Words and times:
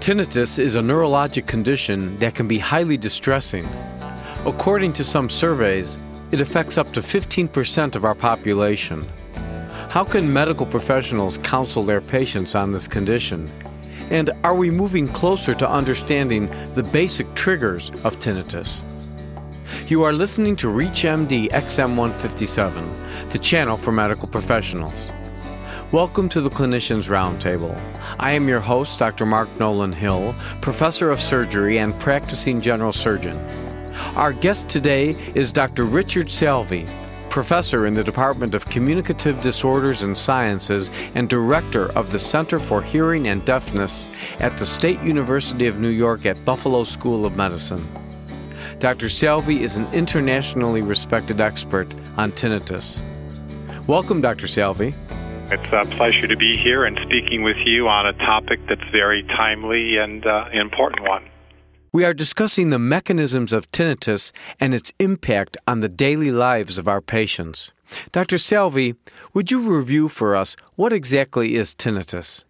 Tinnitus 0.00 0.58
is 0.58 0.74
a 0.74 0.80
neurologic 0.80 1.46
condition 1.46 2.16
that 2.18 2.34
can 2.34 2.46
be 2.46 2.58
highly 2.58 2.96
distressing. 2.96 3.66
According 4.44 4.92
to 4.94 5.04
some 5.04 5.28
surveys, 5.28 5.98
it 6.30 6.40
affects 6.40 6.78
up 6.78 6.92
to 6.92 7.00
15% 7.00 7.96
of 7.96 8.04
our 8.04 8.14
population. 8.14 9.04
How 9.88 10.04
can 10.04 10.32
medical 10.32 10.66
professionals 10.66 11.38
counsel 11.38 11.82
their 11.82 12.00
patients 12.00 12.54
on 12.54 12.72
this 12.72 12.86
condition? 12.86 13.50
And 14.10 14.30
are 14.44 14.54
we 14.54 14.70
moving 14.70 15.08
closer 15.08 15.54
to 15.54 15.68
understanding 15.68 16.48
the 16.74 16.84
basic 16.84 17.34
triggers 17.34 17.90
of 18.04 18.18
tinnitus? 18.20 18.82
You 19.88 20.04
are 20.04 20.12
listening 20.12 20.56
to 20.56 20.68
ReachMD 20.68 21.50
XM157, 21.50 23.32
the 23.32 23.38
channel 23.38 23.76
for 23.76 23.92
medical 23.92 24.28
professionals. 24.28 25.10
Welcome 25.96 26.28
to 26.28 26.42
the 26.42 26.50
Clinicians 26.50 27.08
Roundtable. 27.08 27.74
I 28.18 28.32
am 28.32 28.48
your 28.48 28.60
host, 28.60 28.98
Dr. 28.98 29.24
Mark 29.24 29.48
Nolan 29.58 29.92
Hill, 29.92 30.34
professor 30.60 31.10
of 31.10 31.22
surgery 31.22 31.78
and 31.78 31.98
practicing 31.98 32.60
general 32.60 32.92
surgeon. 32.92 33.38
Our 34.14 34.34
guest 34.34 34.68
today 34.68 35.16
is 35.34 35.50
Dr. 35.50 35.86
Richard 35.86 36.30
Salvi, 36.30 36.86
professor 37.30 37.86
in 37.86 37.94
the 37.94 38.04
Department 38.04 38.54
of 38.54 38.66
Communicative 38.66 39.40
Disorders 39.40 40.02
and 40.02 40.18
Sciences 40.18 40.90
and 41.14 41.30
director 41.30 41.86
of 41.92 42.12
the 42.12 42.18
Center 42.18 42.60
for 42.60 42.82
Hearing 42.82 43.28
and 43.28 43.42
Deafness 43.46 44.06
at 44.38 44.54
the 44.58 44.66
State 44.66 45.00
University 45.00 45.66
of 45.66 45.78
New 45.78 45.88
York 45.88 46.26
at 46.26 46.44
Buffalo 46.44 46.84
School 46.84 47.24
of 47.24 47.38
Medicine. 47.38 47.88
Dr. 48.80 49.08
Salvi 49.08 49.62
is 49.62 49.78
an 49.78 49.90
internationally 49.94 50.82
respected 50.82 51.40
expert 51.40 51.88
on 52.18 52.32
tinnitus. 52.32 53.00
Welcome, 53.86 54.20
Dr. 54.20 54.46
Salvi. 54.46 54.94
It's 55.48 55.72
a 55.72 55.84
pleasure 55.96 56.26
to 56.26 56.36
be 56.36 56.56
here 56.56 56.84
and 56.84 56.98
speaking 57.04 57.44
with 57.44 57.56
you 57.64 57.86
on 57.86 58.04
a 58.04 58.12
topic 58.14 58.58
that's 58.68 58.82
very 58.90 59.22
timely 59.22 59.96
and 59.96 60.26
uh, 60.26 60.46
important 60.52 61.06
one. 61.06 61.24
We 61.92 62.04
are 62.04 62.12
discussing 62.12 62.70
the 62.70 62.80
mechanisms 62.80 63.52
of 63.52 63.70
tinnitus 63.70 64.32
and 64.58 64.74
its 64.74 64.92
impact 64.98 65.56
on 65.68 65.78
the 65.78 65.88
daily 65.88 66.32
lives 66.32 66.78
of 66.78 66.88
our 66.88 67.00
patients. 67.00 67.72
Dr. 68.10 68.38
Salvi, 68.38 68.96
would 69.34 69.52
you 69.52 69.60
review 69.60 70.08
for 70.08 70.34
us 70.34 70.56
what 70.74 70.92
exactly 70.92 71.54
is 71.54 71.76
tinnitus? 71.76 72.42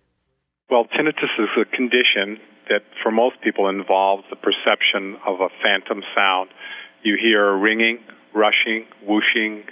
Well, 0.70 0.86
tinnitus 0.86 1.38
is 1.38 1.50
a 1.60 1.76
condition 1.76 2.38
that 2.70 2.82
for 3.02 3.12
most 3.12 3.42
people 3.42 3.68
involves 3.68 4.24
the 4.30 4.36
perception 4.36 5.18
of 5.26 5.42
a 5.42 5.50
phantom 5.62 6.02
sound. 6.16 6.48
You 7.02 7.18
hear 7.20 7.46
a 7.46 7.58
ringing, 7.58 7.98
rushing, 8.34 8.86
whooshing, 9.06 9.64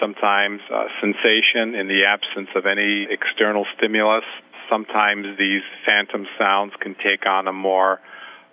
sometimes 0.00 0.60
uh, 0.72 0.84
sensation 1.00 1.74
in 1.74 1.86
the 1.86 2.04
absence 2.08 2.48
of 2.56 2.66
any 2.66 3.06
external 3.10 3.66
stimulus. 3.76 4.24
Sometimes 4.70 5.38
these 5.38 5.62
phantom 5.86 6.26
sounds 6.38 6.72
can 6.80 6.94
take 6.94 7.28
on 7.28 7.46
a 7.46 7.52
more 7.52 8.00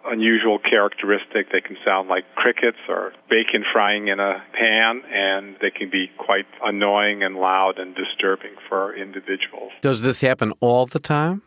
unusual 0.05 0.59
characteristic. 0.59 1.51
They 1.51 1.61
can 1.61 1.77
sound 1.85 2.09
like 2.09 2.23
crickets 2.35 2.77
or 2.87 3.13
bacon 3.29 3.63
frying 3.71 4.07
in 4.07 4.19
a 4.19 4.43
pan, 4.53 5.01
and 5.11 5.55
they 5.61 5.71
can 5.71 5.89
be 5.89 6.09
quite 6.17 6.45
annoying 6.63 7.23
and 7.23 7.35
loud 7.35 7.77
and 7.77 7.95
disturbing 7.95 8.55
for 8.69 8.95
individuals. 8.95 9.71
Does 9.81 10.01
this 10.01 10.21
happen 10.21 10.53
all 10.59 10.85
the 10.85 10.99
time? 10.99 11.41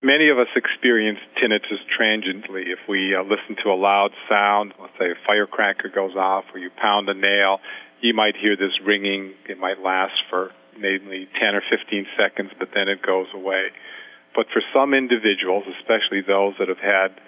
Many 0.00 0.28
of 0.28 0.38
us 0.38 0.46
experience 0.54 1.18
tinnitus 1.42 1.82
transiently. 1.96 2.62
If 2.70 2.78
we 2.88 3.16
uh, 3.16 3.22
listen 3.22 3.56
to 3.64 3.70
a 3.70 3.74
loud 3.74 4.12
sound, 4.30 4.72
let's 4.80 4.92
say 4.96 5.10
a 5.10 5.18
firecracker 5.26 5.88
goes 5.92 6.14
off, 6.14 6.44
or 6.54 6.60
you 6.60 6.70
pound 6.80 7.08
a 7.08 7.14
nail, 7.14 7.58
you 8.00 8.14
might 8.14 8.36
hear 8.36 8.56
this 8.56 8.72
ringing. 8.84 9.34
It 9.48 9.58
might 9.58 9.80
last 9.80 10.14
for 10.30 10.50
maybe 10.78 11.28
10 11.40 11.54
or 11.54 11.62
15 11.68 12.06
seconds, 12.16 12.50
but 12.58 12.68
then 12.74 12.88
it 12.88 13.02
goes 13.02 13.26
away. 13.34 13.68
But 14.34 14.46
for 14.52 14.62
some 14.72 14.94
individuals, 14.94 15.64
especially 15.80 16.22
those 16.22 16.54
that 16.58 16.68
have 16.68 16.78
had 16.78 17.20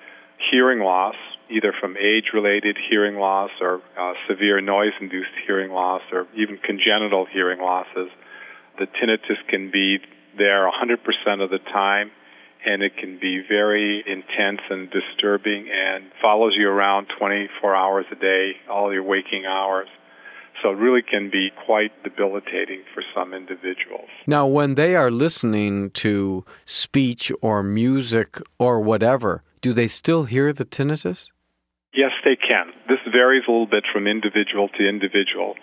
hearing 0.50 0.80
loss, 0.80 1.16
either 1.50 1.74
from 1.78 1.96
age 1.96 2.30
related 2.32 2.78
hearing 2.88 3.16
loss 3.16 3.50
or 3.60 3.82
uh, 3.98 4.14
severe 4.28 4.60
noise 4.60 4.92
induced 5.00 5.34
hearing 5.46 5.72
loss 5.72 6.03
or 6.12 6.26
even 6.36 6.58
congenital 6.58 7.26
hearing 7.26 7.60
losses, 7.60 8.08
the 8.78 8.87
tinnitus 8.87 9.38
can 9.48 9.70
be 9.70 9.98
there 10.38 10.70
100% 10.70 11.42
of 11.42 11.50
the 11.50 11.58
time 11.58 12.10
and 12.64 12.82
it 12.82 12.97
can 12.97 13.19
be 13.19 13.42
very 13.47 14.04
intense 14.06 14.60
and 14.69 14.91
disturbing 14.91 15.69
and 15.72 16.04
follows 16.20 16.52
you 16.56 16.69
around 16.69 17.06
24 17.19 17.75
hours 17.75 18.04
a 18.12 18.14
day, 18.14 18.52
all 18.69 18.92
your 18.92 19.02
waking 19.02 19.47
hours. 19.47 19.88
So 20.62 20.71
it 20.71 20.76
really 20.76 21.03
can 21.03 21.31
be 21.31 21.50
quite 21.65 21.91
debilitating 22.04 22.82
for 22.93 23.03
some 23.15 23.32
individuals. 23.32 24.09
Now, 24.26 24.47
when 24.47 24.75
they 24.75 24.94
are 24.94 25.10
listening 25.10 25.91
to 25.91 26.44
speech 26.66 27.32
or 27.41 27.62
music 27.62 28.38
or 28.59 28.81
whatever, 28.81 29.43
do 29.62 29.72
they 29.72 29.88
still 29.88 30.25
hear 30.25 30.53
the 30.53 30.65
tinnitus? 30.65 31.28
Yes, 31.94 32.12
they 32.25 32.37
can. 32.37 32.72
This 32.88 33.00
varies 33.10 33.44
a 33.49 33.50
little 33.50 33.66
bit 33.66 33.84
from 33.93 34.06
individual 34.06 34.69
to 34.78 34.88
individual. 34.88 35.54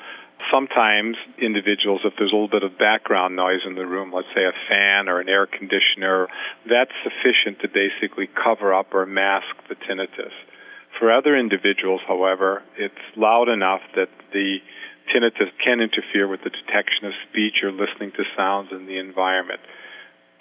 Sometimes 0.52 1.18
individuals, 1.42 2.02
if 2.06 2.14
there's 2.18 2.32
a 2.32 2.36
little 2.36 2.50
bit 2.50 2.64
of 2.64 2.78
background 2.78 3.36
noise 3.36 3.62
in 3.66 3.76
the 3.76 3.86
room, 3.86 4.12
let's 4.14 4.28
say 4.36 4.44
a 4.44 4.54
fan 4.70 5.10
or 5.10 5.20
an 5.20 5.30
air 5.30 5.48
conditioner, 5.48 6.28
that's 6.70 6.92
sufficient 7.04 7.60
to 7.62 7.68
basically 7.68 8.28
cover 8.28 8.74
up 8.74 8.94
or 8.94 9.06
mask 9.06 9.56
the 9.70 9.76
tinnitus. 9.76 10.36
For 11.00 11.14
other 11.14 11.38
individuals, 11.38 12.02
however, 12.08 12.64
it's 12.76 12.96
loud 13.16 13.50
enough 13.50 13.82
that 13.96 14.10
the 14.34 14.58
tinnitus 15.14 15.52
can 15.64 15.80
interfere 15.80 16.28
with 16.28 16.42
the 16.44 16.50
detection 16.50 17.06
of 17.06 17.14
speech 17.30 17.62
or 17.64 17.72
listening 17.72 18.12
to 18.18 18.24
sounds 18.36 18.70
in 18.72 18.88
the 18.88 18.98
environment. 18.98 19.60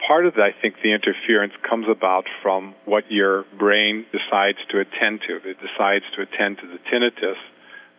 Part 0.07 0.27
of, 0.27 0.35
I 0.37 0.53
think, 0.53 0.77
the 0.83 0.93
interference 0.93 1.53
comes 1.69 1.87
about 1.89 2.25
from 2.43 2.75
what 2.85 3.11
your 3.11 3.45
brain 3.59 4.07
decides 4.13 4.59
to 4.71 4.81
attend 4.81 5.21
to. 5.29 5.37
If 5.37 5.45
it 5.45 5.59
decides 5.61 6.05
to 6.17 6.23
attend 6.23 6.59
to 6.59 6.67
the 6.67 6.81
tinnitus, 6.89 7.41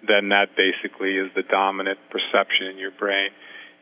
then 0.05 0.29
that 0.29 0.55
basically 0.55 1.17
is 1.17 1.29
the 1.35 1.43
dominant 1.43 1.99
perception 2.09 2.67
in 2.67 2.77
your 2.77 2.91
brain. 2.91 3.29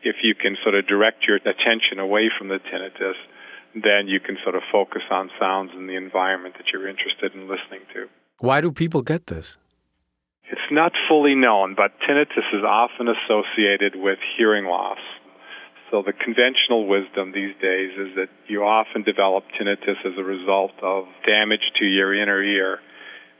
If 0.02 0.16
you 0.22 0.34
can 0.34 0.56
sort 0.62 0.74
of 0.74 0.86
direct 0.86 1.24
your 1.24 1.36
attention 1.36 1.98
away 1.98 2.30
from 2.36 2.48
the 2.48 2.60
tinnitus, 2.60 3.16
then 3.74 4.08
you 4.08 4.20
can 4.20 4.36
sort 4.42 4.54
of 4.54 4.62
focus 4.72 5.02
on 5.10 5.30
sounds 5.38 5.72
in 5.76 5.86
the 5.86 5.96
environment 5.96 6.56
that 6.56 6.72
you're 6.72 6.88
interested 6.88 7.34
in 7.34 7.48
listening 7.48 7.84
to. 7.92 8.08
Why 8.38 8.60
do 8.60 8.70
people 8.70 9.02
get 9.02 9.26
this? 9.26 9.56
It's 10.50 10.70
not 10.70 10.92
fully 11.08 11.34
known, 11.34 11.74
but 11.74 11.92
tinnitus 12.06 12.46
is 12.52 12.62
often 12.64 13.08
associated 13.08 13.96
with 13.96 14.18
hearing 14.36 14.66
loss. 14.66 14.98
So 15.90 16.02
the 16.02 16.12
conventional 16.12 16.86
wisdom 16.86 17.32
these 17.32 17.54
days 17.62 17.92
is 17.96 18.14
that 18.16 18.28
you 18.48 18.62
often 18.62 19.02
develop 19.02 19.44
tinnitus 19.58 20.04
as 20.04 20.18
a 20.18 20.22
result 20.22 20.72
of 20.82 21.04
damage 21.26 21.72
to 21.78 21.84
your 21.84 22.14
inner 22.14 22.42
ear. 22.42 22.78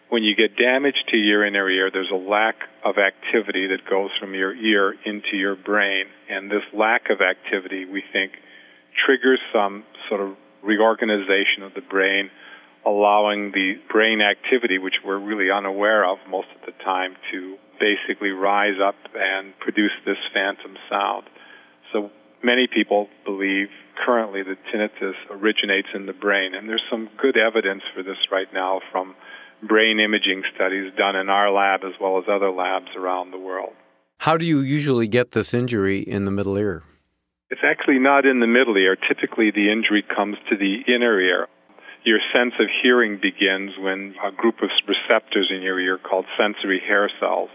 When 0.08 0.22
you 0.22 0.36
get 0.36 0.56
damage 0.56 0.96
to 1.10 1.16
your 1.16 1.44
inner 1.44 1.68
ear, 1.68 1.90
there's 1.92 2.12
a 2.12 2.16
lack 2.16 2.56
of 2.84 2.94
activity 2.98 3.66
that 3.66 3.88
goes 3.90 4.10
from 4.20 4.34
your 4.34 4.54
ear 4.54 4.94
into 5.04 5.36
your 5.36 5.56
brain. 5.56 6.06
And 6.30 6.50
this 6.50 6.62
lack 6.72 7.10
of 7.10 7.20
activity, 7.20 7.84
we 7.84 8.02
think, 8.12 8.32
triggers 9.04 9.40
some 9.52 9.84
sort 10.08 10.20
of 10.20 10.36
reorganization 10.62 11.62
of 11.62 11.74
the 11.74 11.82
brain 11.82 12.30
allowing 12.86 13.50
the 13.50 13.74
brain 13.90 14.20
activity, 14.22 14.78
which 14.78 14.94
we're 15.04 15.18
really 15.18 15.50
unaware 15.50 16.08
of 16.08 16.18
most 16.30 16.46
of 16.54 16.64
the 16.64 16.72
time, 16.84 17.16
to 17.32 17.56
basically 17.80 18.30
rise 18.30 18.78
up 18.82 18.94
and 19.14 19.52
produce 19.58 19.92
this 20.06 20.16
phantom 20.32 20.76
sound. 20.88 21.26
So 21.92 22.10
many 22.42 22.68
people 22.72 23.08
believe 23.24 23.68
currently 24.04 24.42
that 24.44 24.56
tinnitus 24.72 25.18
originates 25.30 25.88
in 25.94 26.06
the 26.06 26.12
brain, 26.12 26.54
and 26.54 26.68
there's 26.68 26.84
some 26.88 27.10
good 27.20 27.36
evidence 27.36 27.82
for 27.94 28.02
this 28.02 28.18
right 28.30 28.48
now 28.54 28.80
from 28.92 29.14
brain 29.66 29.98
imaging 29.98 30.42
studies 30.54 30.92
done 30.96 31.16
in 31.16 31.28
our 31.28 31.50
lab 31.50 31.80
as 31.82 31.92
well 32.00 32.18
as 32.18 32.24
other 32.30 32.50
labs 32.50 32.94
around 32.96 33.32
the 33.32 33.38
world. 33.38 33.72
How 34.18 34.36
do 34.36 34.46
you 34.46 34.60
usually 34.60 35.08
get 35.08 35.32
this 35.32 35.52
injury 35.52 36.00
in 36.00 36.24
the 36.24 36.30
middle 36.30 36.56
ear? 36.56 36.84
It's 37.50 37.60
actually 37.64 37.98
not 37.98 38.26
in 38.26 38.40
the 38.40 38.46
middle 38.46 38.76
ear. 38.76 38.96
Typically, 38.96 39.50
the 39.50 39.70
injury 39.70 40.04
comes 40.14 40.36
to 40.50 40.56
the 40.56 40.82
inner 40.92 41.20
ear 41.20 41.48
your 42.06 42.20
sense 42.32 42.54
of 42.60 42.68
hearing 42.82 43.18
begins 43.20 43.72
when 43.76 44.14
a 44.24 44.30
group 44.30 44.62
of 44.62 44.70
receptors 44.86 45.50
in 45.50 45.60
your 45.60 45.80
ear 45.80 45.98
called 45.98 46.24
sensory 46.38 46.80
hair 46.80 47.10
cells 47.18 47.50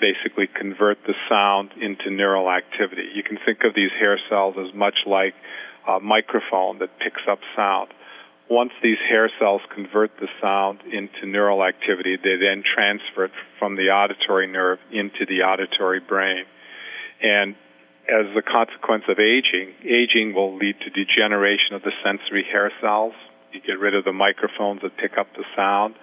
basically 0.00 0.48
convert 0.48 0.98
the 1.06 1.14
sound 1.30 1.70
into 1.80 2.10
neural 2.10 2.50
activity. 2.50 3.06
You 3.14 3.22
can 3.22 3.38
think 3.46 3.60
of 3.62 3.76
these 3.76 3.92
hair 3.96 4.18
cells 4.28 4.56
as 4.58 4.74
much 4.74 5.06
like 5.06 5.34
a 5.86 6.00
microphone 6.00 6.80
that 6.80 6.98
picks 6.98 7.22
up 7.30 7.38
sound. 7.54 7.90
Once 8.50 8.72
these 8.82 8.98
hair 9.08 9.30
cells 9.38 9.62
convert 9.72 10.10
the 10.18 10.28
sound 10.42 10.80
into 10.92 11.24
neural 11.24 11.62
activity, 11.62 12.16
they 12.16 12.36
then 12.42 12.64
transfer 12.66 13.26
it 13.26 13.32
from 13.60 13.76
the 13.76 13.94
auditory 13.94 14.48
nerve 14.48 14.78
into 14.90 15.24
the 15.28 15.46
auditory 15.46 16.00
brain. 16.00 16.44
And 17.22 17.54
as 18.10 18.26
a 18.36 18.42
consequence 18.42 19.04
of 19.08 19.18
aging, 19.20 19.74
aging 19.84 20.34
will 20.34 20.56
lead 20.56 20.74
to 20.80 20.90
degeneration 20.90 21.74
of 21.74 21.82
the 21.82 21.92
sensory 22.04 22.44
hair 22.50 22.72
cells, 22.80 23.14
you 23.52 23.60
get 23.60 23.78
rid 23.78 23.94
of 23.94 24.04
the 24.04 24.12
microphones 24.12 24.82
that 24.82 24.96
pick 24.96 25.18
up 25.18 25.28
the 25.36 25.44
sound, 25.54 25.94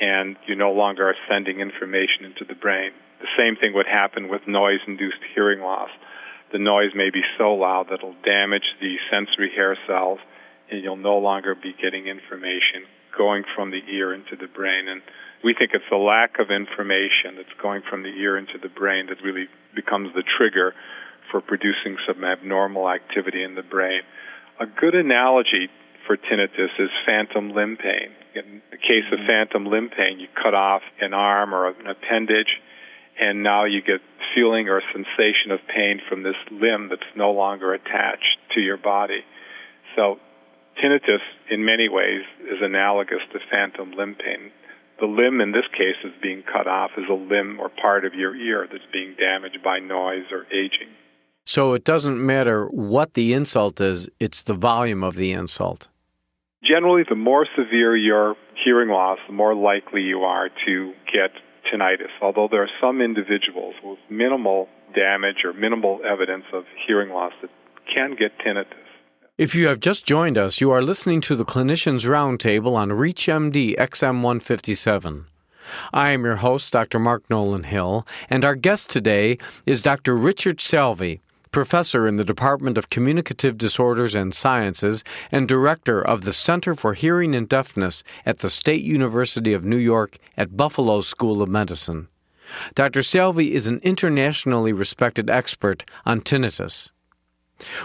and 0.00 0.36
you 0.46 0.54
no 0.54 0.72
longer 0.72 1.08
are 1.08 1.16
sending 1.28 1.60
information 1.60 2.24
into 2.24 2.44
the 2.44 2.54
brain. 2.54 2.92
The 3.20 3.28
same 3.36 3.56
thing 3.56 3.74
would 3.74 3.86
happen 3.86 4.28
with 4.28 4.46
noise 4.46 4.80
induced 4.86 5.22
hearing 5.34 5.60
loss. 5.60 5.90
The 6.52 6.58
noise 6.58 6.92
may 6.94 7.10
be 7.10 7.22
so 7.38 7.54
loud 7.54 7.88
that 7.88 8.00
it'll 8.00 8.14
damage 8.24 8.76
the 8.80 8.96
sensory 9.10 9.50
hair 9.54 9.76
cells 9.86 10.18
and 10.70 10.82
you'll 10.82 10.96
no 10.96 11.18
longer 11.18 11.54
be 11.54 11.74
getting 11.80 12.06
information 12.06 12.86
going 13.16 13.44
from 13.54 13.70
the 13.70 13.80
ear 13.90 14.12
into 14.12 14.36
the 14.36 14.46
brain. 14.46 14.88
And 14.88 15.00
we 15.44 15.54
think 15.54 15.70
it's 15.74 15.88
the 15.90 15.96
lack 15.96 16.38
of 16.38 16.50
information 16.50 17.36
that's 17.36 17.54
going 17.62 17.82
from 17.88 18.02
the 18.02 18.10
ear 18.10 18.36
into 18.36 18.58
the 18.60 18.68
brain 18.68 19.06
that 19.06 19.22
really 19.22 19.46
becomes 19.74 20.12
the 20.14 20.24
trigger 20.36 20.74
for 21.30 21.40
producing 21.40 21.96
some 22.06 22.24
abnormal 22.24 22.88
activity 22.88 23.42
in 23.42 23.54
the 23.54 23.62
brain. 23.62 24.02
A 24.60 24.66
good 24.66 24.94
analogy 24.94 25.68
for 26.06 26.16
tinnitus 26.16 26.70
is 26.78 26.90
phantom 27.04 27.50
limb 27.50 27.76
pain. 27.76 28.10
In 28.34 28.62
the 28.70 28.76
case 28.76 29.04
of 29.12 29.18
mm-hmm. 29.18 29.28
phantom 29.28 29.66
limb 29.66 29.90
pain, 29.90 30.20
you 30.20 30.28
cut 30.40 30.54
off 30.54 30.82
an 31.00 31.14
arm 31.14 31.54
or 31.54 31.68
an 31.68 31.86
appendage, 31.86 32.60
and 33.18 33.42
now 33.42 33.64
you 33.64 33.80
get 33.82 34.00
feeling 34.34 34.68
or 34.68 34.82
sensation 34.92 35.50
of 35.50 35.60
pain 35.74 36.00
from 36.08 36.22
this 36.22 36.36
limb 36.50 36.88
that's 36.88 37.10
no 37.16 37.32
longer 37.32 37.72
attached 37.72 38.38
to 38.54 38.60
your 38.60 38.76
body. 38.76 39.20
So 39.96 40.18
tinnitus, 40.82 41.24
in 41.50 41.64
many 41.64 41.88
ways, 41.88 42.22
is 42.42 42.58
analogous 42.60 43.20
to 43.32 43.38
phantom 43.50 43.92
limb 43.92 44.14
pain. 44.14 44.52
The 45.00 45.06
limb 45.06 45.40
in 45.40 45.52
this 45.52 45.66
case 45.72 45.96
is 46.04 46.12
being 46.22 46.42
cut 46.42 46.66
off 46.66 46.92
is 46.96 47.04
a 47.10 47.14
limb 47.14 47.58
or 47.60 47.68
part 47.68 48.04
of 48.04 48.14
your 48.14 48.34
ear 48.34 48.66
that's 48.70 48.84
being 48.92 49.14
damaged 49.18 49.62
by 49.62 49.78
noise 49.78 50.24
or 50.30 50.46
aging. 50.46 50.88
So 51.44 51.74
it 51.74 51.84
doesn't 51.84 52.24
matter 52.24 52.66
what 52.66 53.14
the 53.14 53.32
insult 53.32 53.80
is, 53.80 54.08
it's 54.18 54.42
the 54.42 54.54
volume 54.54 55.04
of 55.04 55.14
the 55.16 55.32
insult. 55.32 55.88
Generally, 56.66 57.04
the 57.08 57.16
more 57.16 57.46
severe 57.56 57.96
your 57.96 58.34
hearing 58.64 58.88
loss, 58.88 59.18
the 59.26 59.32
more 59.32 59.54
likely 59.54 60.02
you 60.02 60.20
are 60.20 60.48
to 60.66 60.92
get 61.12 61.30
tinnitus, 61.72 62.10
although 62.20 62.48
there 62.50 62.62
are 62.62 62.70
some 62.80 63.00
individuals 63.00 63.74
with 63.84 63.98
minimal 64.10 64.68
damage 64.94 65.44
or 65.44 65.52
minimal 65.52 66.00
evidence 66.04 66.44
of 66.52 66.64
hearing 66.86 67.10
loss 67.10 67.32
that 67.42 67.50
can 67.92 68.16
get 68.18 68.32
tinnitus. 68.38 68.86
If 69.38 69.54
you 69.54 69.66
have 69.66 69.80
just 69.80 70.06
joined 70.06 70.38
us, 70.38 70.60
you 70.60 70.70
are 70.70 70.82
listening 70.82 71.20
to 71.22 71.36
the 71.36 71.44
Clinicians 71.44 72.06
Roundtable 72.06 72.74
on 72.74 72.88
ReachMD 72.88 73.76
XM157. 73.76 75.24
I 75.92 76.10
am 76.10 76.24
your 76.24 76.36
host, 76.36 76.72
Dr. 76.72 76.98
Mark 76.98 77.28
Nolan 77.28 77.64
Hill, 77.64 78.06
and 78.30 78.44
our 78.44 78.54
guest 78.54 78.88
today 78.88 79.38
is 79.66 79.82
Dr. 79.82 80.16
Richard 80.16 80.60
Salvi, 80.60 81.20
professor 81.56 82.06
in 82.06 82.16
the 82.16 82.22
Department 82.24 82.76
of 82.76 82.90
Communicative 82.90 83.56
Disorders 83.56 84.14
and 84.14 84.34
Sciences 84.34 85.02
and 85.32 85.48
director 85.48 86.02
of 86.02 86.24
the 86.24 86.34
Center 86.34 86.74
for 86.74 86.92
Hearing 86.92 87.34
and 87.34 87.48
Deafness 87.48 88.04
at 88.26 88.40
the 88.40 88.50
State 88.50 88.82
University 88.82 89.54
of 89.54 89.64
New 89.64 89.78
York 89.78 90.18
at 90.36 90.54
Buffalo 90.54 91.00
School 91.00 91.40
of 91.40 91.48
Medicine. 91.48 92.08
Dr. 92.74 93.02
Salvi 93.02 93.54
is 93.54 93.66
an 93.66 93.80
internationally 93.82 94.74
respected 94.74 95.30
expert 95.30 95.82
on 96.04 96.20
tinnitus. 96.20 96.90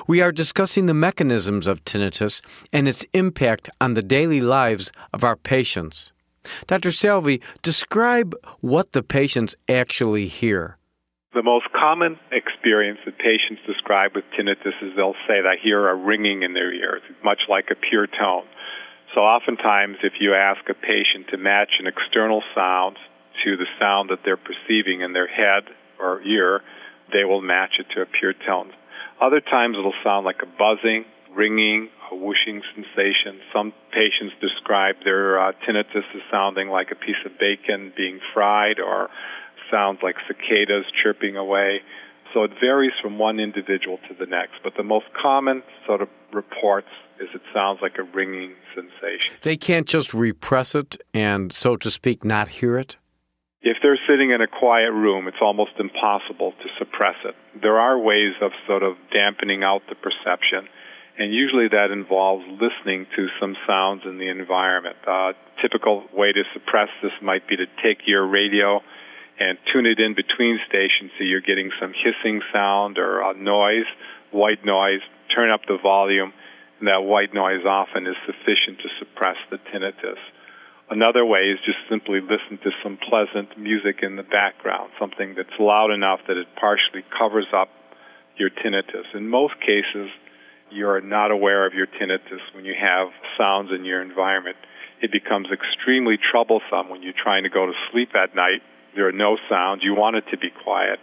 We 0.06 0.19
are 0.19 0.33
discussing 0.33 0.88
the 0.88 0.94
mechanisms 0.94 1.65
of 1.65 1.85
tinnitus 1.85 2.41
and 2.74 2.89
its 2.89 3.06
impact 3.13 3.69
on 3.79 3.94
the 3.94 4.03
daily 4.03 4.41
lives 4.41 4.91
of 5.13 5.24
our 5.24 5.38
patients. 5.38 6.12
Dr. 6.67 6.91
Salvi, 6.91 7.39
describe 7.62 8.35
what 8.59 8.91
the 8.91 9.01
patients 9.01 9.56
actually 9.69 10.27
hear. 10.27 10.77
The 11.33 11.43
most 11.43 11.71
common 11.71 12.19
experience 12.29 12.99
that 13.05 13.17
patients 13.17 13.61
describe 13.65 14.11
with 14.15 14.25
tinnitus 14.37 14.75
is 14.81 14.91
they'll 14.97 15.15
say 15.29 15.39
they 15.39 15.55
hear 15.63 15.87
a 15.87 15.95
ringing 15.95 16.43
in 16.43 16.53
their 16.53 16.73
ears, 16.73 17.01
much 17.23 17.39
like 17.47 17.71
a 17.71 17.75
pure 17.75 18.05
tone. 18.05 18.43
So 19.15 19.21
oftentimes, 19.21 19.97
if 20.03 20.19
you 20.19 20.35
ask 20.35 20.59
a 20.67 20.73
patient 20.73 21.31
to 21.31 21.37
match 21.37 21.79
an 21.79 21.87
external 21.87 22.43
sound 22.53 22.97
to 23.45 23.55
the 23.55 23.65
sound 23.79 24.09
that 24.09 24.19
they're 24.25 24.35
perceiving 24.35 25.01
in 25.01 25.13
their 25.13 25.27
head 25.27 25.71
or 26.01 26.21
ear, 26.21 26.63
they 27.13 27.23
will 27.23 27.41
match 27.41 27.79
it 27.79 27.87
to 27.95 28.01
a 28.01 28.05
pure 28.05 28.33
tone. 28.33 28.73
Other 29.21 29.39
times 29.39 29.77
it'll 29.79 29.93
sound 30.03 30.25
like 30.25 30.41
a 30.43 30.51
buzzing, 30.59 31.05
ringing, 31.33 31.87
a 32.11 32.15
whooshing 32.15 32.61
sensation. 32.75 33.39
Some 33.53 33.71
patients 33.91 34.35
describe 34.41 34.95
their 35.05 35.39
uh, 35.39 35.53
tinnitus 35.65 36.03
as 36.13 36.21
sounding 36.29 36.67
like 36.67 36.91
a 36.91 36.95
piece 36.95 37.23
of 37.25 37.39
bacon 37.39 37.93
being 37.95 38.19
fried 38.33 38.79
or 38.81 39.09
sounds 39.71 40.00
like 40.03 40.15
cicadas 40.27 40.85
chirping 41.01 41.38
away. 41.38 41.79
So 42.33 42.44
it 42.44 42.51
varies 42.62 42.94
from 43.01 43.18
one 43.18 43.39
individual 43.39 43.97
to 44.07 44.13
the 44.13 44.25
next. 44.25 44.56
But 44.63 44.73
the 44.77 44.83
most 44.83 45.07
common 45.19 45.63
sort 45.85 46.01
of 46.01 46.09
reports 46.31 46.88
is 47.19 47.29
it 47.33 47.41
sounds 47.53 47.79
like 47.81 47.97
a 47.97 48.03
ringing 48.03 48.53
sensation. 48.75 49.35
They 49.41 49.57
can't 49.57 49.88
just 49.88 50.13
repress 50.13 50.75
it 50.75 50.97
and, 51.13 51.51
so 51.51 51.75
to 51.77 51.91
speak, 51.91 52.23
not 52.23 52.47
hear 52.47 52.77
it? 52.77 52.97
if 53.62 53.77
they're 53.81 54.00
sitting 54.09 54.31
in 54.31 54.41
a 54.41 54.47
quiet 54.47 54.91
room, 54.91 55.27
it's 55.27 55.41
almost 55.41 55.71
impossible 55.77 56.53
to 56.63 56.67
suppress 56.79 57.15
it. 57.24 57.35
There 57.62 57.79
are 57.79 57.97
ways 57.97 58.33
of 58.41 58.51
sort 58.65 58.81
of 58.81 58.95
dampening 59.13 59.63
out 59.63 59.83
the 59.88 59.95
perception, 59.95 60.67
and 61.17 61.31
usually 61.31 61.67
that 61.67 61.91
involves 61.91 62.44
listening 62.57 63.06
to 63.15 63.27
some 63.39 63.56
sounds 63.67 64.01
in 64.06 64.17
the 64.17 64.29
environment. 64.29 64.95
A 65.06 65.33
typical 65.62 66.06
way 66.12 66.31
to 66.31 66.44
suppress 66.53 66.89
this 67.03 67.12
might 67.21 67.47
be 67.47 67.56
to 67.57 67.65
take 67.83 68.07
your 68.07 68.25
radio 68.25 68.81
and 69.41 69.57
tune 69.73 69.88
it 69.88 69.99
in 69.99 70.13
between 70.13 70.59
stations 70.69 71.09
so 71.17 71.23
you're 71.23 71.41
getting 71.41 71.71
some 71.81 71.93
hissing 71.97 72.41
sound 72.53 72.99
or 72.99 73.33
noise, 73.33 73.89
white 74.29 74.63
noise, 74.63 75.01
turn 75.33 75.49
up 75.49 75.61
the 75.67 75.79
volume, 75.81 76.31
and 76.77 76.88
that 76.88 77.01
white 77.01 77.33
noise 77.33 77.65
often 77.65 78.05
is 78.05 78.15
sufficient 78.25 78.77
to 78.85 78.89
suppress 78.99 79.38
the 79.49 79.57
tinnitus. 79.73 80.21
Another 80.91 81.25
way 81.25 81.49
is 81.49 81.57
just 81.65 81.79
simply 81.89 82.21
listen 82.21 82.59
to 82.61 82.69
some 82.83 82.99
pleasant 83.09 83.57
music 83.57 84.03
in 84.03 84.15
the 84.15 84.23
background, 84.23 84.91
something 84.99 85.33
that's 85.35 85.57
loud 85.57 85.89
enough 85.89 86.19
that 86.27 86.38
it 86.38 86.47
partially 86.59 87.03
covers 87.17 87.47
up 87.55 87.69
your 88.38 88.49
tinnitus. 88.49 89.09
In 89.15 89.27
most 89.27 89.55
cases, 89.59 90.09
you're 90.69 91.01
not 91.01 91.31
aware 91.31 91.65
of 91.65 91.73
your 91.73 91.88
tinnitus 91.88 92.45
when 92.53 92.65
you 92.65 92.75
have 92.79 93.07
sounds 93.38 93.71
in 93.73 93.85
your 93.85 94.01
environment. 94.01 94.57
It 95.01 95.11
becomes 95.11 95.47
extremely 95.51 96.17
troublesome 96.17 96.89
when 96.89 97.01
you're 97.01 97.17
trying 97.17 97.43
to 97.43 97.49
go 97.49 97.65
to 97.65 97.73
sleep 97.91 98.13
at 98.13 98.35
night. 98.35 98.61
There 98.95 99.07
are 99.07 99.11
no 99.11 99.38
sounds. 99.49 99.83
You 99.83 99.95
want 99.95 100.15
it 100.15 100.25
to 100.31 100.38
be 100.38 100.49
quiet. 100.49 100.99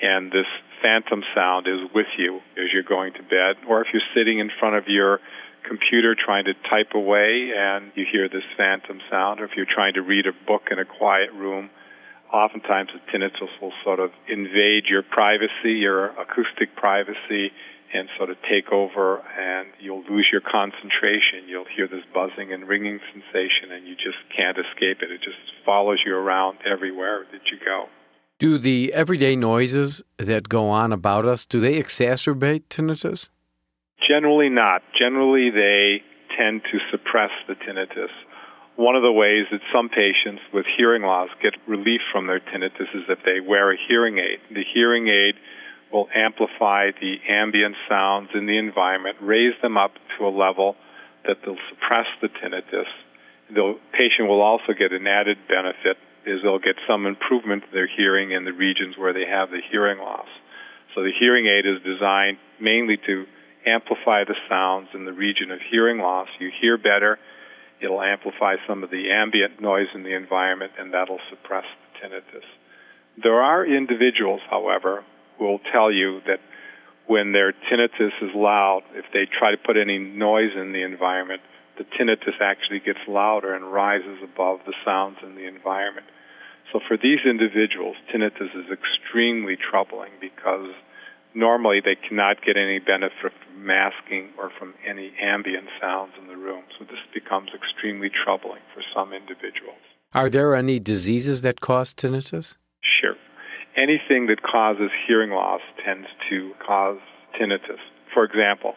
And 0.00 0.30
this 0.30 0.46
phantom 0.82 1.22
sound 1.34 1.66
is 1.66 1.80
with 1.94 2.06
you 2.18 2.40
as 2.56 2.72
you're 2.72 2.82
going 2.82 3.14
to 3.14 3.22
bed. 3.22 3.56
Or 3.68 3.80
if 3.80 3.88
you're 3.92 4.08
sitting 4.14 4.38
in 4.38 4.50
front 4.58 4.76
of 4.76 4.84
your 4.88 5.20
computer 5.68 6.14
trying 6.14 6.44
to 6.44 6.54
type 6.68 6.94
away 6.94 7.50
and 7.56 7.90
you 7.94 8.06
hear 8.10 8.28
this 8.28 8.44
phantom 8.56 9.00
sound, 9.10 9.40
or 9.40 9.44
if 9.44 9.52
you're 9.56 9.66
trying 9.66 9.94
to 9.94 10.02
read 10.02 10.26
a 10.26 10.32
book 10.46 10.68
in 10.70 10.78
a 10.78 10.84
quiet 10.84 11.32
room, 11.32 11.70
oftentimes 12.32 12.90
the 12.92 13.00
tinnitus 13.12 13.50
will 13.60 13.72
sort 13.84 14.00
of 14.00 14.10
invade 14.28 14.84
your 14.88 15.02
privacy, 15.02 15.80
your 15.80 16.06
acoustic 16.20 16.76
privacy, 16.76 17.52
and 17.92 18.08
sort 18.16 18.30
of 18.30 18.36
take 18.48 18.72
over, 18.72 19.22
and 19.38 19.68
you'll 19.80 20.04
lose 20.10 20.26
your 20.30 20.40
concentration. 20.40 21.48
You'll 21.48 21.70
hear 21.76 21.86
this 21.88 22.04
buzzing 22.12 22.52
and 22.52 22.68
ringing 22.68 23.00
sensation, 23.12 23.72
and 23.72 23.86
you 23.86 23.94
just 23.94 24.18
can't 24.36 24.56
escape 24.58 25.02
it. 25.02 25.10
It 25.10 25.22
just 25.22 25.38
follows 25.64 25.98
you 26.04 26.14
around 26.14 26.58
everywhere 26.64 27.26
that 27.32 27.42
you 27.50 27.58
go. 27.64 27.86
Do 28.38 28.58
the 28.58 28.92
everyday 28.92 29.34
noises 29.34 30.02
that 30.18 30.48
go 30.48 30.68
on 30.68 30.92
about 30.92 31.24
us, 31.24 31.44
do 31.44 31.58
they 31.58 31.80
exacerbate 31.80 32.64
tinnitus? 32.68 33.30
Generally 34.06 34.50
not. 34.50 34.82
Generally, 35.00 35.50
they 35.50 36.02
tend 36.36 36.62
to 36.70 36.78
suppress 36.90 37.30
the 37.48 37.54
tinnitus. 37.54 38.12
One 38.76 38.94
of 38.94 39.02
the 39.02 39.12
ways 39.12 39.46
that 39.50 39.60
some 39.72 39.88
patients 39.88 40.42
with 40.52 40.66
hearing 40.76 41.02
loss 41.02 41.30
get 41.42 41.54
relief 41.66 42.02
from 42.12 42.26
their 42.26 42.40
tinnitus 42.40 42.92
is 42.94 43.08
if 43.08 43.20
they 43.24 43.40
wear 43.40 43.72
a 43.72 43.76
hearing 43.88 44.18
aid. 44.18 44.38
The 44.50 44.64
hearing 44.74 45.08
aid 45.08 45.34
will 45.92 46.08
amplify 46.14 46.90
the 47.00 47.16
ambient 47.28 47.76
sounds 47.88 48.30
in 48.34 48.46
the 48.46 48.58
environment, 48.58 49.16
raise 49.20 49.54
them 49.62 49.76
up 49.76 49.92
to 50.18 50.26
a 50.26 50.30
level 50.30 50.76
that 51.26 51.38
they'll 51.44 51.56
suppress 51.70 52.06
the 52.20 52.28
tinnitus. 52.28 52.90
The 53.50 53.78
patient 53.92 54.28
will 54.28 54.42
also 54.42 54.72
get 54.76 54.92
an 54.92 55.06
added 55.06 55.38
benefit 55.48 55.96
is 56.26 56.42
they'll 56.42 56.58
get 56.58 56.76
some 56.88 57.06
improvement 57.06 57.64
in 57.64 57.70
their 57.72 57.86
hearing 57.86 58.32
in 58.32 58.44
the 58.44 58.52
regions 58.52 58.98
where 58.98 59.12
they 59.12 59.26
have 59.30 59.50
the 59.50 59.60
hearing 59.70 59.98
loss. 59.98 60.26
So 60.94 61.02
the 61.02 61.12
hearing 61.18 61.46
aid 61.46 61.64
is 61.66 61.82
designed 61.84 62.38
mainly 62.60 62.96
to 63.06 63.26
amplify 63.64 64.24
the 64.24 64.34
sounds 64.48 64.88
in 64.94 65.04
the 65.04 65.12
region 65.12 65.50
of 65.50 65.60
hearing 65.70 65.98
loss. 65.98 66.28
You 66.40 66.50
hear 66.60 66.76
better. 66.78 67.18
It'll 67.80 68.02
amplify 68.02 68.56
some 68.66 68.82
of 68.82 68.90
the 68.90 69.10
ambient 69.10 69.60
noise 69.60 69.88
in 69.94 70.02
the 70.02 70.16
environment, 70.16 70.72
and 70.78 70.92
that'll 70.94 71.20
suppress 71.30 71.64
the 71.92 72.08
tinnitus. 72.08 72.46
There 73.22 73.40
are 73.42 73.64
individuals, 73.64 74.40
however, 74.50 75.04
will 75.38 75.60
tell 75.72 75.92
you 75.92 76.20
that 76.26 76.40
when 77.06 77.32
their 77.32 77.52
tinnitus 77.52 78.12
is 78.20 78.30
loud, 78.34 78.82
if 78.94 79.04
they 79.12 79.26
try 79.26 79.50
to 79.50 79.56
put 79.56 79.76
any 79.76 79.98
noise 79.98 80.52
in 80.56 80.72
the 80.72 80.82
environment, 80.82 81.40
the 81.78 81.84
tinnitus 81.84 82.40
actually 82.40 82.80
gets 82.80 82.98
louder 83.06 83.54
and 83.54 83.72
rises 83.72 84.18
above 84.22 84.60
the 84.66 84.74
sounds 84.84 85.18
in 85.22 85.34
the 85.34 85.46
environment. 85.46 86.06
So 86.72 86.80
for 86.86 86.96
these 86.96 87.20
individuals, 87.24 87.96
tinnitus 88.12 88.50
is 88.54 88.66
extremely 88.72 89.56
troubling 89.56 90.10
because 90.20 90.74
normally 91.34 91.80
they 91.84 91.94
cannot 91.94 92.42
get 92.42 92.56
any 92.56 92.80
benefit 92.80 93.32
from 93.44 93.66
masking 93.66 94.30
or 94.38 94.50
from 94.58 94.74
any 94.86 95.12
ambient 95.20 95.68
sounds 95.80 96.12
in 96.20 96.26
the 96.26 96.36
room. 96.36 96.64
So 96.78 96.84
this 96.84 96.98
becomes 97.14 97.50
extremely 97.54 98.10
troubling 98.10 98.62
for 98.74 98.82
some 98.94 99.12
individuals. 99.12 99.78
Are 100.12 100.30
there 100.30 100.54
any 100.54 100.80
diseases 100.80 101.42
that 101.42 101.60
cause 101.60 101.92
tinnitus? 101.92 102.56
Anything 103.76 104.26
that 104.28 104.42
causes 104.42 104.90
hearing 105.06 105.30
loss 105.30 105.60
tends 105.84 106.06
to 106.30 106.52
cause 106.66 106.98
tinnitus. 107.38 107.80
For 108.14 108.24
example, 108.24 108.74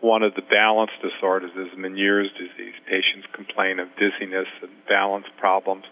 One 0.00 0.22
of 0.22 0.34
the 0.36 0.42
balance 0.42 0.92
disorders 1.02 1.50
is 1.56 1.76
Meniere's 1.76 2.30
disease. 2.38 2.74
Patients 2.86 3.26
complain 3.32 3.80
of 3.80 3.88
dizziness 3.98 4.46
and 4.62 4.70
balance 4.88 5.26
problems. 5.38 5.84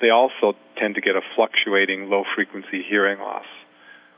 They 0.00 0.10
also 0.10 0.52
tend 0.76 0.94
to 0.96 1.00
get 1.00 1.16
a 1.16 1.22
fluctuating 1.34 2.10
low 2.10 2.24
frequency 2.34 2.84
hearing 2.86 3.18
loss. 3.18 3.46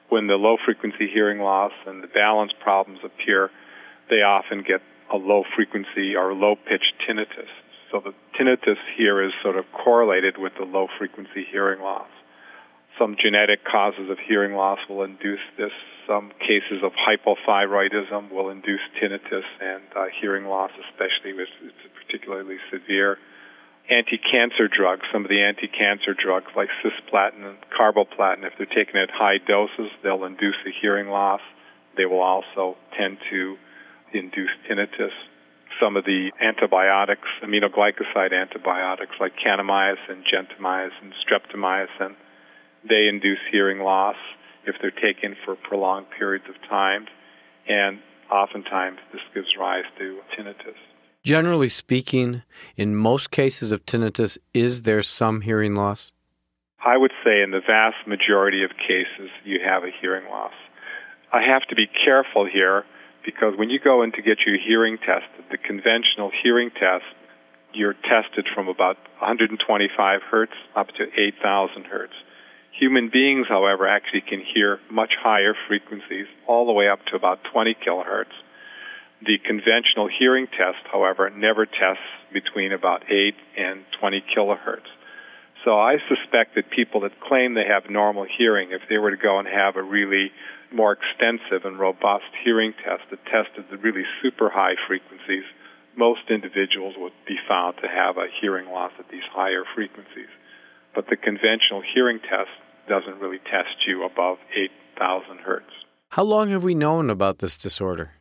When 0.08 0.26
the 0.26 0.34
low 0.34 0.56
frequency 0.64 1.06
hearing 1.06 1.38
loss 1.38 1.70
and 1.86 2.02
the 2.02 2.08
balance 2.08 2.52
problems 2.60 2.98
appear, 3.04 3.50
they 4.10 4.22
often 4.22 4.64
get 4.66 4.82
a 5.12 5.16
low 5.16 5.44
frequency 5.54 6.16
or 6.16 6.34
low 6.34 6.56
pitched 6.56 6.94
tinnitus. 7.06 7.52
So 7.92 8.00
the 8.00 8.14
tinnitus 8.34 8.78
here 8.96 9.22
is 9.22 9.32
sort 9.40 9.56
of 9.56 9.66
correlated 9.72 10.36
with 10.36 10.54
the 10.58 10.64
low 10.64 10.88
frequency 10.98 11.46
hearing 11.48 11.80
loss. 11.80 12.08
Some 12.98 13.14
genetic 13.22 13.64
causes 13.64 14.10
of 14.10 14.18
hearing 14.18 14.54
loss 14.54 14.80
will 14.88 15.04
induce 15.04 15.40
this. 15.56 15.70
Some 16.06 16.32
cases 16.40 16.82
of 16.82 16.92
hypothyroidism 16.92 18.32
will 18.32 18.50
induce 18.50 18.80
tinnitus 19.00 19.46
and 19.60 19.84
uh, 19.94 20.06
hearing 20.20 20.46
loss, 20.46 20.72
especially 20.90 21.30
if 21.30 21.48
it's 21.62 21.72
particularly 22.04 22.56
severe. 22.72 23.18
Anti-cancer 23.88 24.68
drugs, 24.68 25.02
some 25.12 25.24
of 25.24 25.30
the 25.30 25.40
anti-cancer 25.42 26.12
drugs 26.12 26.50
like 26.56 26.68
cisplatin 26.82 27.44
and 27.44 27.56
carboplatin, 27.70 28.44
if 28.44 28.52
they're 28.58 28.66
taken 28.66 28.96
at 28.96 29.10
high 29.10 29.38
doses, 29.38 29.90
they'll 30.02 30.24
induce 30.24 30.56
a 30.66 30.70
hearing 30.82 31.08
loss. 31.08 31.40
They 31.96 32.04
will 32.04 32.20
also 32.20 32.76
tend 32.98 33.18
to 33.30 33.56
induce 34.12 34.50
tinnitus. 34.68 35.14
Some 35.80 35.96
of 35.96 36.04
the 36.04 36.32
antibiotics, 36.40 37.28
aminoglycoside 37.42 38.32
antibiotics 38.32 39.12
like 39.20 39.32
kanamycin, 39.36 40.24
gentamicin, 40.26 41.12
streptomycin, 41.24 42.16
they 42.86 43.08
induce 43.08 43.38
hearing 43.50 43.80
loss 43.80 44.16
if 44.66 44.76
they're 44.80 44.90
taken 44.90 45.36
for 45.44 45.56
prolonged 45.56 46.06
periods 46.16 46.44
of 46.48 46.56
time, 46.68 47.06
and 47.68 48.00
oftentimes 48.30 48.98
this 49.12 49.22
gives 49.34 49.48
rise 49.58 49.84
to 49.98 50.20
tinnitus. 50.36 50.76
Generally 51.24 51.68
speaking, 51.70 52.42
in 52.76 52.94
most 52.94 53.30
cases 53.30 53.72
of 53.72 53.84
tinnitus, 53.84 54.38
is 54.54 54.82
there 54.82 55.02
some 55.02 55.40
hearing 55.40 55.74
loss? 55.74 56.12
I 56.84 56.96
would 56.96 57.12
say 57.24 57.42
in 57.42 57.50
the 57.50 57.60
vast 57.60 58.06
majority 58.06 58.62
of 58.62 58.70
cases, 58.76 59.30
you 59.44 59.58
have 59.64 59.82
a 59.82 59.90
hearing 60.00 60.28
loss. 60.30 60.52
I 61.32 61.42
have 61.42 61.62
to 61.68 61.74
be 61.74 61.86
careful 61.86 62.46
here 62.46 62.84
because 63.24 63.54
when 63.58 63.68
you 63.68 63.78
go 63.78 64.02
in 64.02 64.12
to 64.12 64.22
get 64.22 64.38
your 64.46 64.56
hearing 64.58 64.96
tested, 64.98 65.44
the 65.50 65.58
conventional 65.58 66.30
hearing 66.42 66.70
test, 66.70 67.04
you're 67.74 67.94
tested 67.94 68.46
from 68.54 68.68
about 68.68 68.96
125 69.20 70.20
hertz 70.30 70.52
up 70.74 70.88
to 70.96 71.04
8,000 71.14 71.84
hertz. 71.84 72.14
Human 72.78 73.10
beings, 73.12 73.46
however, 73.48 73.88
actually 73.88 74.20
can 74.20 74.40
hear 74.40 74.78
much 74.88 75.10
higher 75.20 75.54
frequencies, 75.66 76.26
all 76.46 76.64
the 76.66 76.72
way 76.72 76.88
up 76.88 77.00
to 77.06 77.16
about 77.16 77.40
20 77.52 77.74
kilohertz. 77.84 78.34
The 79.20 79.38
conventional 79.44 80.06
hearing 80.06 80.46
test, 80.46 80.86
however, 80.86 81.28
never 81.28 81.66
tests 81.66 82.06
between 82.32 82.72
about 82.72 83.02
8 83.10 83.34
and 83.56 83.82
20 83.98 84.22
kilohertz. 84.30 84.86
So 85.64 85.74
I 85.76 85.96
suspect 86.06 86.54
that 86.54 86.70
people 86.70 87.00
that 87.00 87.18
claim 87.20 87.54
they 87.54 87.66
have 87.66 87.90
normal 87.90 88.24
hearing, 88.38 88.70
if 88.70 88.82
they 88.88 88.98
were 88.98 89.10
to 89.10 89.16
go 89.16 89.40
and 89.40 89.48
have 89.48 89.74
a 89.74 89.82
really 89.82 90.30
more 90.70 90.92
extensive 90.92 91.64
and 91.64 91.80
robust 91.80 92.30
hearing 92.44 92.74
test 92.84 93.02
that 93.10 93.26
tested 93.26 93.64
the 93.72 93.76
really 93.78 94.04
super 94.22 94.50
high 94.50 94.76
frequencies, 94.86 95.42
most 95.96 96.30
individuals 96.30 96.94
would 96.96 97.12
be 97.26 97.38
found 97.48 97.76
to 97.82 97.88
have 97.88 98.18
a 98.18 98.30
hearing 98.40 98.70
loss 98.70 98.92
at 99.00 99.10
these 99.10 99.26
higher 99.32 99.64
frequencies. 99.74 100.30
But 100.94 101.08
the 101.10 101.16
conventional 101.16 101.82
hearing 101.82 102.20
test 102.20 102.54
doesn't 102.88 103.20
really 103.20 103.38
test 103.38 103.86
you 103.86 104.04
above 104.04 104.38
8,000 104.54 105.38
hertz. 105.38 105.66
How 106.10 106.24
long 106.24 106.50
have 106.50 106.64
we 106.64 106.74
known 106.74 107.10
about 107.10 107.38
this 107.38 107.56
disorder? 107.56 108.12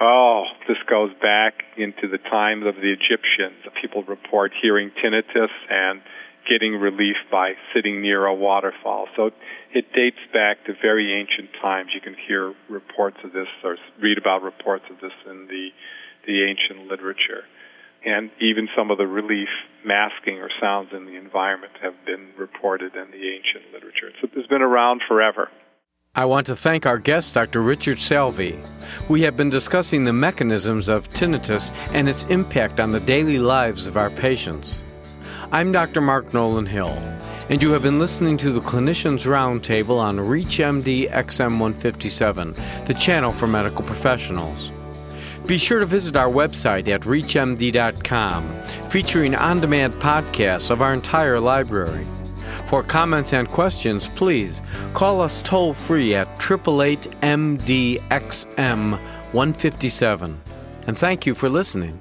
Oh, 0.00 0.44
this 0.66 0.78
goes 0.90 1.10
back 1.22 1.54
into 1.76 2.08
the 2.10 2.18
times 2.18 2.66
of 2.66 2.74
the 2.76 2.92
Egyptians. 2.92 3.62
People 3.80 4.02
report 4.04 4.52
hearing 4.60 4.90
tinnitus 5.02 5.52
and 5.70 6.00
getting 6.48 6.74
relief 6.74 7.16
by 7.30 7.52
sitting 7.74 8.02
near 8.02 8.26
a 8.26 8.34
waterfall. 8.34 9.06
So 9.16 9.30
it 9.72 9.92
dates 9.94 10.18
back 10.32 10.64
to 10.66 10.72
very 10.80 11.12
ancient 11.12 11.50
times. 11.60 11.90
You 11.94 12.00
can 12.00 12.16
hear 12.26 12.52
reports 12.68 13.18
of 13.24 13.32
this 13.32 13.46
or 13.62 13.76
read 14.00 14.18
about 14.18 14.42
reports 14.42 14.84
of 14.90 15.00
this 15.00 15.12
in 15.26 15.46
the 15.46 15.68
the 16.26 16.44
ancient 16.44 16.86
literature. 16.88 17.42
And 18.04 18.30
even 18.40 18.68
some 18.76 18.90
of 18.90 18.98
the 18.98 19.06
relief 19.06 19.48
masking 19.84 20.38
or 20.38 20.50
sounds 20.60 20.90
in 20.92 21.06
the 21.06 21.16
environment 21.16 21.72
have 21.82 21.94
been 22.04 22.30
reported 22.36 22.94
in 22.94 23.10
the 23.10 23.28
ancient 23.28 23.72
literature. 23.72 24.10
So 24.20 24.28
it's 24.34 24.48
been 24.48 24.62
around 24.62 25.02
forever. 25.06 25.48
I 26.14 26.26
want 26.26 26.46
to 26.48 26.56
thank 26.56 26.84
our 26.84 26.98
guest, 26.98 27.32
Dr. 27.32 27.62
Richard 27.62 27.98
Salvi. 27.98 28.58
We 29.08 29.22
have 29.22 29.34
been 29.34 29.48
discussing 29.48 30.04
the 30.04 30.12
mechanisms 30.12 30.90
of 30.90 31.08
tinnitus 31.10 31.72
and 31.94 32.06
its 32.06 32.24
impact 32.24 32.80
on 32.80 32.92
the 32.92 33.00
daily 33.00 33.38
lives 33.38 33.86
of 33.86 33.96
our 33.96 34.10
patients. 34.10 34.82
I'm 35.52 35.72
Dr. 35.72 36.02
Mark 36.02 36.34
Nolan 36.34 36.66
Hill, 36.66 36.98
and 37.48 37.62
you 37.62 37.70
have 37.72 37.82
been 37.82 37.98
listening 37.98 38.36
to 38.38 38.50
the 38.50 38.60
Clinicians 38.60 39.24
Roundtable 39.24 39.98
on 39.98 40.18
ReachMD 40.18 41.10
XM157, 41.10 42.86
the 42.86 42.94
channel 42.94 43.32
for 43.32 43.46
medical 43.46 43.84
professionals. 43.84 44.70
Be 45.46 45.58
sure 45.58 45.80
to 45.80 45.86
visit 45.86 46.16
our 46.16 46.28
website 46.30 46.88
at 46.88 47.02
reachmd.com, 47.02 48.62
featuring 48.88 49.34
on 49.34 49.60
demand 49.60 49.94
podcasts 49.94 50.70
of 50.70 50.80
our 50.80 50.94
entire 50.94 51.40
library. 51.40 52.06
For 52.68 52.82
comments 52.82 53.32
and 53.32 53.48
questions, 53.48 54.08
please 54.08 54.62
call 54.94 55.20
us 55.20 55.42
toll 55.42 55.74
free 55.74 56.14
at 56.14 56.28
888 56.40 57.10
MDXM 57.20 58.98
157. 59.32 60.40
And 60.86 60.98
thank 60.98 61.26
you 61.26 61.34
for 61.34 61.48
listening. 61.48 62.00